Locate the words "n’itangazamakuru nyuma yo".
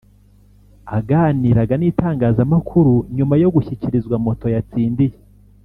1.77-3.49